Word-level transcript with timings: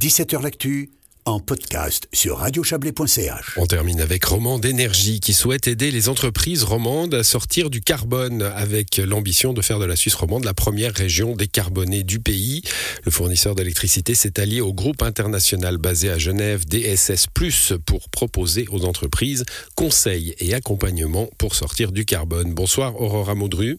17h 0.00 0.42
L'actu 0.42 0.88
en 1.26 1.40
podcast 1.40 2.08
sur 2.14 2.38
radiochablais.ch. 2.38 3.58
On 3.58 3.66
termine 3.66 4.00
avec 4.00 4.24
Romande 4.24 4.64
Énergie 4.64 5.20
qui 5.20 5.34
souhaite 5.34 5.68
aider 5.68 5.90
les 5.90 6.08
entreprises 6.08 6.62
romandes 6.62 7.12
à 7.12 7.22
sortir 7.22 7.68
du 7.68 7.82
carbone 7.82 8.40
avec 8.40 8.96
l'ambition 8.96 9.52
de 9.52 9.60
faire 9.60 9.78
de 9.78 9.84
la 9.84 9.96
Suisse 9.96 10.14
romande 10.14 10.44
la 10.44 10.54
première 10.54 10.94
région 10.94 11.36
décarbonée 11.36 12.02
du 12.02 12.18
pays. 12.18 12.62
Le 13.04 13.10
fournisseur 13.10 13.54
d'électricité 13.54 14.14
s'est 14.14 14.40
allié 14.40 14.62
au 14.62 14.72
groupe 14.72 15.02
international 15.02 15.76
basé 15.76 16.08
à 16.08 16.16
Genève 16.16 16.64
DSS 16.64 17.26
pour 17.84 18.08
proposer 18.08 18.64
aux 18.70 18.86
entreprises 18.86 19.44
conseils 19.74 20.34
et 20.38 20.54
accompagnement 20.54 21.28
pour 21.36 21.54
sortir 21.54 21.92
du 21.92 22.06
carbone. 22.06 22.54
Bonsoir 22.54 22.98
Aurora 22.98 23.34
Maudru. 23.34 23.78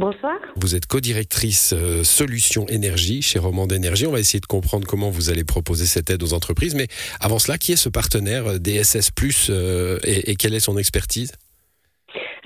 Bonsoir. 0.00 0.38
Vous 0.56 0.74
êtes 0.74 0.86
co-directrice 0.86 1.74
euh, 1.74 2.02
Solutions 2.04 2.64
Énergie 2.68 3.20
chez 3.20 3.38
Romande 3.38 3.70
Énergie. 3.70 4.06
On 4.06 4.12
va 4.12 4.18
essayer 4.18 4.40
de 4.40 4.46
comprendre 4.46 4.86
comment 4.86 5.10
vous 5.10 5.28
allez 5.28 5.44
proposer 5.44 5.84
cette 5.84 6.08
aide 6.08 6.22
aux 6.22 6.32
entreprises. 6.32 6.74
Mais 6.74 6.86
avant 7.20 7.38
cela, 7.38 7.58
qui 7.58 7.72
est 7.72 7.76
ce 7.76 7.90
partenaire 7.90 8.46
euh, 8.46 8.56
DSS 8.56 9.10
Plus 9.10 9.50
euh, 9.50 9.98
et, 10.02 10.30
et, 10.30 10.36
quelle 10.36 10.54
est 10.54 10.60
son 10.60 10.78
expertise? 10.78 11.34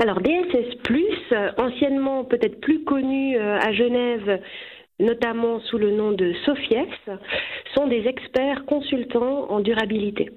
Alors 0.02 0.20
DSS 0.20 0.82
Plus, 0.82 1.14
anciennement 1.56 2.24
peut-être 2.24 2.60
plus 2.60 2.82
connu 2.82 3.38
à 3.38 3.72
Genève 3.72 4.40
notamment 4.98 5.60
sous 5.60 5.78
le 5.78 5.92
nom 5.92 6.12
de 6.12 6.32
Sofies, 6.44 6.90
sont 7.74 7.86
des 7.86 8.06
experts 8.06 8.64
consultants 8.66 9.50
en 9.50 9.60
durabilité 9.60 10.30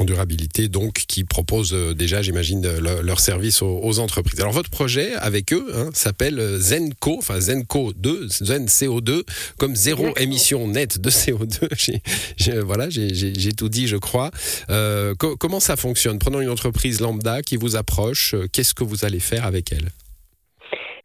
en 0.00 0.04
durabilité, 0.04 0.68
donc, 0.68 1.04
qui 1.06 1.24
proposent 1.24 1.74
euh, 1.74 1.94
déjà, 1.94 2.22
j'imagine, 2.22 2.66
leur, 2.78 3.02
leur 3.02 3.20
service 3.20 3.62
aux, 3.62 3.98
entreprises. 3.98 4.40
Alors, 4.40 4.52
votre 4.52 4.70
projet 4.70 5.14
avec 5.14 5.52
eux 5.52 5.66
hein, 5.74 5.90
s'appelle 5.92 6.40
Zenco, 6.58 7.16
enfin 7.18 7.40
Zenco 7.40 7.92
2, 7.94 8.28
Zen 8.28 8.66
CO2, 8.66 9.22
comme 9.58 9.76
zéro 9.76 10.08
émission 10.18 10.66
nette 10.66 11.00
de 11.00 11.10
CO2. 11.10 12.60
voilà, 12.64 12.88
j'ai 12.90 13.52
tout 13.52 13.68
dit, 13.68 13.86
je 13.86 13.96
crois. 13.96 14.30
Euh, 14.70 15.14
comment 15.14 15.60
ça 15.60 15.76
fonctionne? 15.76 16.18
Prenons 16.18 16.40
une 16.40 16.48
entreprise 16.48 17.00
lambda 17.00 17.42
qui 17.42 17.56
vous 17.56 17.76
approche, 17.76 18.34
euh, 18.34 18.46
qu'est-ce 18.52 18.74
que 18.74 18.84
vous 18.84 19.04
allez 19.04 19.20
faire 19.20 19.44
avec 19.46 19.72
elle? 19.72 19.88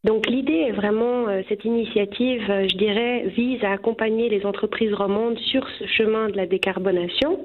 Donc 0.06 0.28
l'idée 0.28 0.68
est 0.70 0.72
vraiment, 0.72 1.26
cette 1.50 1.66
initiative, 1.66 2.42
je 2.48 2.78
dirais, 2.78 3.26
vise 3.36 3.62
à 3.66 3.74
accompagner 3.74 4.30
les 4.30 4.46
entreprises 4.46 4.94
romandes 4.94 5.38
sur 5.52 5.68
ce 5.78 5.86
chemin 5.88 6.30
de 6.30 6.38
la 6.38 6.46
décarbonation 6.46 7.38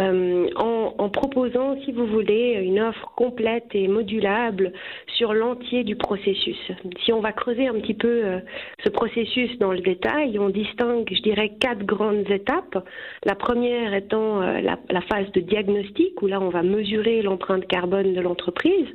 euh, 0.00 0.48
en, 0.54 0.94
en, 0.96 1.08
proposant, 1.08 1.76
si 1.84 1.90
vous 1.90 2.06
voulez, 2.06 2.52
une 2.62 2.78
offre 2.80 3.10
complète 3.16 3.66
et 3.72 3.88
modulable 3.88 4.72
sur 5.16 5.34
l'entier 5.34 5.82
du 5.82 5.96
processus. 5.96 6.56
Si 7.04 7.12
on 7.12 7.20
va 7.20 7.32
creuser 7.32 7.66
un 7.66 7.74
petit 7.74 7.94
peu 7.94 8.24
euh, 8.24 8.38
ce 8.84 8.90
processus 8.90 9.58
dans 9.58 9.72
le 9.72 9.80
détail, 9.80 10.38
on 10.38 10.50
distingue, 10.50 11.08
je 11.12 11.20
dirais, 11.22 11.52
quatre 11.60 11.84
grandes 11.84 12.30
étapes. 12.30 12.86
La 13.24 13.34
première 13.34 13.92
étant 13.92 14.40
euh, 14.40 14.60
la, 14.60 14.78
la, 14.88 15.00
phase 15.00 15.32
de 15.32 15.40
diagnostic, 15.40 16.22
où 16.22 16.28
là, 16.28 16.40
on 16.40 16.50
va 16.50 16.62
mesurer 16.62 17.22
l'empreinte 17.22 17.66
carbone 17.66 18.14
de 18.14 18.20
l'entreprise. 18.20 18.86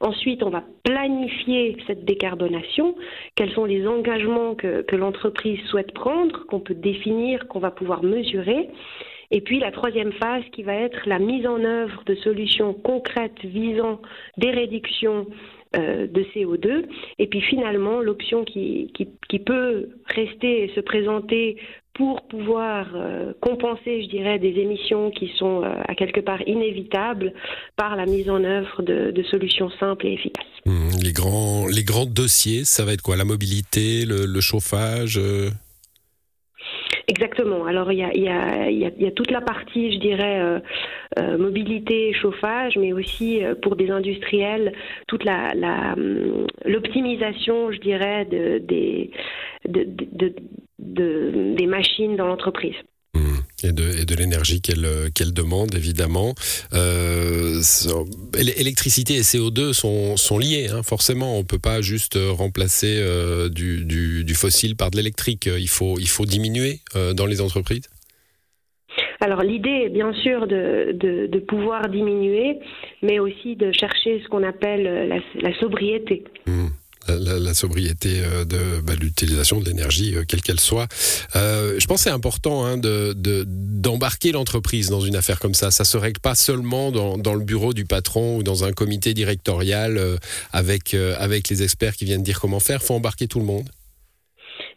Ensuite, 0.00 0.44
on 0.44 0.50
va 0.50 0.62
planifier 0.84 1.76
cette 1.88 2.04
décarbonation. 2.04 2.94
Quels 3.34 3.50
sont 3.50 3.64
les 3.64 3.84
engagements 3.86 4.54
que, 4.54 4.82
que 4.82 4.94
l'entreprise 4.94 5.58
souhaite 5.70 5.92
prendre, 5.92 6.46
qu'on 6.46 6.60
peut 6.60 6.74
définir, 6.74 7.48
qu'on 7.48 7.58
va 7.58 7.72
pouvoir 7.72 8.04
mesurer. 8.04 8.68
Et 9.30 9.40
puis 9.40 9.58
la 9.58 9.70
troisième 9.72 10.12
phase 10.12 10.42
qui 10.52 10.62
va 10.62 10.74
être 10.74 11.00
la 11.06 11.18
mise 11.18 11.46
en 11.46 11.62
œuvre 11.64 12.02
de 12.06 12.14
solutions 12.16 12.74
concrètes 12.74 13.44
visant 13.44 14.00
des 14.36 14.50
réductions 14.50 15.26
euh, 15.76 16.06
de 16.06 16.22
CO2. 16.34 16.84
Et 17.18 17.26
puis 17.26 17.40
finalement, 17.40 18.00
l'option 18.00 18.44
qui, 18.44 18.92
qui, 18.94 19.38
peut 19.38 19.90
rester 20.06 20.64
et 20.64 20.72
se 20.74 20.80
présenter 20.80 21.56
pour 21.92 22.22
pouvoir 22.28 22.86
euh, 22.94 23.32
compenser, 23.40 24.02
je 24.04 24.08
dirais, 24.08 24.38
des 24.38 24.60
émissions 24.60 25.10
qui 25.10 25.30
sont 25.38 25.62
euh, 25.62 25.74
à 25.86 25.94
quelque 25.94 26.20
part 26.20 26.40
inévitables 26.46 27.32
par 27.74 27.96
la 27.96 28.06
mise 28.06 28.30
en 28.30 28.44
œuvre 28.44 28.82
de, 28.82 29.22
solutions 29.30 29.70
simples 29.78 30.06
et 30.06 30.12
efficaces. 30.14 30.46
Mmh, 30.66 30.88
les, 31.02 31.12
grands, 31.12 31.66
les 31.66 31.84
grands 31.84 32.06
dossiers, 32.06 32.64
ça 32.64 32.84
va 32.84 32.92
être 32.92 33.02
quoi? 33.02 33.16
La 33.16 33.24
mobilité, 33.24 34.04
le 34.06 34.40
chauffage 34.40 35.20
Exactement. 37.08 37.66
Alors 37.66 37.92
il 37.92 37.98
y 37.98 38.02
a, 38.02 38.12
y, 38.16 38.28
a, 38.28 38.68
y, 38.70 39.06
a, 39.06 39.10
toute 39.12 39.30
la 39.30 39.40
partie, 39.40 39.92
je 39.92 39.98
dirais, 39.98 40.40
euh, 40.40 40.58
euh, 41.18 41.38
mobilité, 41.38 42.12
chauffage, 42.12 42.76
mais 42.76 42.92
aussi 42.92 43.44
euh, 43.44 43.54
pour 43.54 43.76
des 43.76 43.90
industriels, 43.90 44.72
toute 45.06 45.24
la, 45.24 45.52
hum, 45.96 46.46
l'optimisation, 46.64 47.70
je 47.70 47.78
dirais, 47.78 48.24
de, 48.24 48.58
de, 48.58 50.34
de, 50.78 51.54
des 51.54 51.66
machines 51.66 52.16
dans 52.16 52.26
l'entreprise. 52.26 52.74
Et 53.62 53.72
de, 53.72 54.14
l'énergie 54.14 54.60
qu'elle 54.60 54.86
qu'elle 55.14 55.32
demande, 55.32 55.74
évidemment. 55.74 56.34
Euh, 56.74 57.60
électricité 58.36 59.14
et 59.14 59.22
CO2 59.22 59.72
sont, 59.72 60.16
sont 60.16 60.38
liés, 60.38 60.68
hein, 60.70 60.82
forcément. 60.82 61.36
On 61.36 61.38
ne 61.38 61.44
peut 61.44 61.58
pas 61.58 61.80
juste 61.80 62.18
remplacer 62.20 62.96
euh, 62.98 63.48
du, 63.48 63.84
du, 63.84 64.24
du, 64.24 64.34
fossile 64.34 64.76
par 64.76 64.90
de 64.90 64.96
l'électrique. 64.96 65.46
Il 65.46 65.68
faut, 65.68 65.98
il 65.98 66.08
faut 66.08 66.26
diminuer 66.26 66.80
euh, 66.96 67.14
dans 67.14 67.26
les 67.26 67.40
entreprises 67.40 67.88
alors 69.20 69.42
l'idée 69.42 69.84
est 69.86 69.88
bien 69.88 70.12
sûr 70.12 70.46
de, 70.46 70.92
de, 70.92 71.26
de, 71.26 71.38
pouvoir 71.38 71.88
diminuer, 71.88 72.58
mais 73.02 73.18
aussi 73.18 73.56
de 73.56 73.72
chercher 73.72 74.20
ce 74.22 74.28
qu'on 74.28 74.42
appelle 74.42 75.08
la, 75.08 75.16
la 75.40 75.58
sobriété. 75.58 76.24
Mmh 76.46 76.66
la, 77.08 77.54
sobriété 77.54 78.20
euh, 78.20 78.44
de 78.44 78.80
bah, 78.82 78.94
l'utilisation 78.94 79.60
de 79.60 79.64
l'énergie, 79.64 80.14
euh, 80.14 80.24
quelle 80.26 80.42
qu'elle 80.42 80.60
soit. 80.60 80.88
Euh, 81.34 81.76
je 81.78 81.86
pense 81.86 81.98
que 81.98 82.04
c'est 82.04 82.14
important 82.14 82.64
hein, 82.64 82.76
de, 82.76 83.14
d'embarquer 83.16 84.32
l'entreprise 84.32 84.88
dans 84.88 85.00
une 85.00 85.16
affaire 85.16 85.38
comme 85.38 85.54
ça. 85.54 85.70
Ça 85.70 85.84
se 85.84 85.96
règle 85.96 86.20
pas 86.20 86.34
seulement 86.34 86.90
dans, 86.90 87.34
le 87.34 87.44
bureau 87.44 87.72
du 87.72 87.84
patron 87.84 88.36
ou 88.36 88.42
dans 88.42 88.64
un 88.64 88.72
comité 88.72 89.14
directorial 89.14 90.00
avec, 90.52 90.94
avec 90.94 91.48
les 91.48 91.62
experts 91.62 91.96
qui 91.96 92.04
viennent 92.04 92.22
dire 92.22 92.40
comment 92.40 92.60
faire. 92.60 92.80
Il 92.82 92.86
faut 92.86 92.94
embarquer 92.94 93.28
tout 93.28 93.38
le 93.38 93.44
monde. 93.44 93.68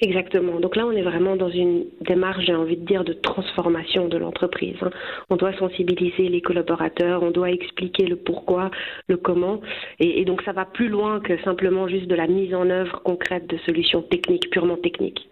Exactement. 0.01 0.59
Donc 0.61 0.77
là, 0.77 0.85
on 0.85 0.91
est 0.91 1.01
vraiment 1.01 1.35
dans 1.35 1.49
une 1.49 1.85
démarche, 2.01 2.45
j'ai 2.45 2.55
envie 2.55 2.77
de 2.77 2.85
dire, 2.85 3.03
de 3.03 3.11
transformation 3.11 4.07
de 4.07 4.17
l'entreprise. 4.17 4.77
Hein. 4.81 4.91
On 5.29 5.35
doit 5.35 5.53
sensibiliser 5.57 6.29
les 6.29 6.41
collaborateurs, 6.41 7.21
on 7.21 7.31
doit 7.31 7.51
expliquer 7.51 8.05
le 8.05 8.15
pourquoi, 8.15 8.71
le 9.07 9.17
comment. 9.17 9.59
Et, 9.99 10.23
donc 10.23 10.41
ça 10.43 10.53
va 10.53 10.65
plus 10.65 10.87
loin 10.87 11.19
que 11.19 11.41
simplement 11.43 11.87
juste 11.87 12.07
de 12.07 12.15
la 12.15 12.27
mise 12.27 12.53
en 12.53 12.69
œuvre 12.69 13.01
concrète 13.03 13.47
de 13.47 13.57
solutions 13.65 14.01
techniques, 14.01 14.49
purement 14.49 14.77
techniques. 14.77 15.27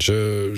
Je, 0.00 0.52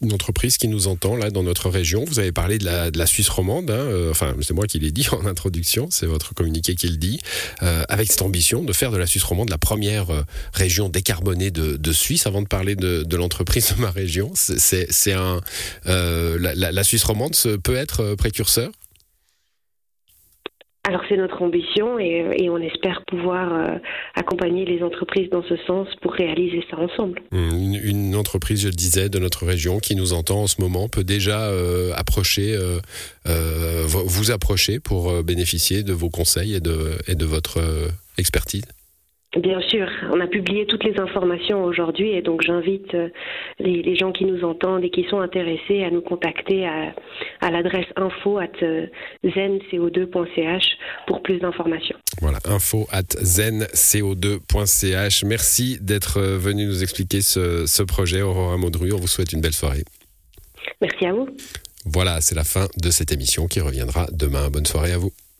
une 0.00 0.14
entreprise 0.14 0.56
qui 0.56 0.68
nous 0.68 0.88
entend 0.88 1.14
là 1.16 1.30
dans 1.30 1.42
notre 1.42 1.68
région, 1.68 2.04
vous 2.06 2.18
avez 2.18 2.32
parlé 2.32 2.56
de 2.58 2.64
la, 2.64 2.90
de 2.90 2.96
la 2.96 3.06
Suisse 3.06 3.28
romande, 3.28 3.70
hein, 3.70 3.74
euh, 3.74 4.10
enfin 4.10 4.34
c'est 4.40 4.54
moi 4.54 4.66
qui 4.66 4.78
l'ai 4.78 4.92
dit 4.92 5.06
en 5.12 5.26
introduction, 5.26 5.88
c'est 5.90 6.06
votre 6.06 6.32
communiqué 6.32 6.74
qui 6.74 6.88
le 6.88 6.96
dit, 6.96 7.20
euh, 7.62 7.82
avec 7.88 8.10
cette 8.10 8.22
ambition 8.22 8.62
de 8.62 8.72
faire 8.72 8.92
de 8.92 8.96
la 8.96 9.06
Suisse 9.06 9.24
romande 9.24 9.50
la 9.50 9.58
première 9.58 10.10
euh, 10.10 10.22
région 10.54 10.88
décarbonée 10.88 11.50
de, 11.50 11.76
de, 11.76 11.92
Suisse. 11.92 12.26
Avant 12.26 12.40
de 12.40 12.46
parler 12.46 12.76
de, 12.76 12.79
de 12.80 13.16
l'entreprise 13.16 13.74
de 13.76 13.80
ma 13.80 13.90
région, 13.90 14.32
c'est 14.34 15.12
un 15.12 15.40
euh, 15.86 16.38
la, 16.40 16.84
Suisse 16.84 17.04
romande 17.04 17.34
peut 17.62 17.76
être 17.76 18.00
euh, 18.00 18.16
précurseur? 18.16 18.70
Alors 20.88 21.02
c'est 21.08 21.16
notre 21.18 21.42
ambition 21.42 21.98
et, 21.98 22.26
et, 22.38 22.48
on 22.48 22.56
espère 22.56 23.04
pouvoir 23.06 23.52
euh, 23.52 23.76
accompagner 24.14 24.64
les 24.64 24.82
entreprises 24.82 25.28
dans 25.30 25.42
ce 25.42 25.56
sens 25.66 25.86
pour 26.00 26.14
réaliser 26.14 26.64
ça 26.70 26.78
ensemble. 26.78 27.20
Une, 27.32 27.74
une, 27.74 28.16
entreprise, 28.16 28.62
je 28.62 28.70
disais, 28.70 29.10
de 29.10 29.18
notre 29.18 29.44
région 29.44 29.78
qui 29.78 29.94
nous 29.94 30.14
entend 30.14 30.44
en 30.44 30.46
ce 30.46 30.58
moment 30.58 30.88
peut 30.88 31.04
déjà 31.04 31.48
euh, 31.48 31.92
approcher, 31.96 32.54
euh, 32.54 32.80
euh 33.26 33.84
vous 33.86 34.30
approcher 34.30 34.80
pour 34.80 35.10
euh, 35.10 35.22
bénéficier 35.22 35.82
de 35.82 35.92
vos 35.92 36.08
conseils 36.08 36.54
et 36.54 36.60
de, 36.60 36.96
et 37.06 37.14
de 37.14 37.26
votre 37.26 37.58
euh, 37.58 37.88
expertise. 38.16 38.64
Bien 39.36 39.60
sûr, 39.60 39.86
on 40.12 40.20
a 40.20 40.26
publié 40.26 40.66
toutes 40.66 40.82
les 40.82 40.98
informations 40.98 41.62
aujourd'hui 41.62 42.10
et 42.10 42.20
donc 42.20 42.42
j'invite 42.42 42.92
les, 43.60 43.80
les, 43.80 43.94
gens 43.94 44.10
qui 44.10 44.24
nous 44.24 44.42
entendent 44.42 44.82
et 44.82 44.90
qui 44.90 45.04
sont 45.04 45.20
intéressés 45.20 45.84
à 45.84 45.90
nous 45.90 46.00
contacter 46.00 46.66
à, 46.66 46.92
à 47.40 47.50
l'adresse 47.52 47.86
info 47.94 48.38
at 48.38 48.50
zenco2.ch 49.22 50.64
pour 51.06 51.22
plus 51.22 51.38
d'informations. 51.38 51.96
Voilà, 52.20 52.38
info 52.44 52.88
at 52.90 53.14
zenco2.ch. 53.22 55.24
Merci 55.24 55.78
d'être 55.80 56.20
venu 56.20 56.66
nous 56.66 56.82
expliquer 56.82 57.22
ce, 57.22 57.66
ce 57.66 57.84
projet, 57.84 58.22
Aurora 58.22 58.56
Maudru. 58.56 58.92
On 58.92 58.98
vous 58.98 59.06
souhaite 59.06 59.32
une 59.32 59.40
belle 59.40 59.52
soirée. 59.52 59.84
Merci 60.80 61.06
à 61.06 61.12
vous. 61.12 61.28
Voilà, 61.86 62.20
c'est 62.20 62.34
la 62.34 62.44
fin 62.44 62.66
de 62.76 62.90
cette 62.90 63.12
émission 63.12 63.46
qui 63.46 63.60
reviendra 63.60 64.08
demain. 64.10 64.50
Bonne 64.50 64.66
soirée 64.66 64.92
à 64.92 64.98
vous. 64.98 65.12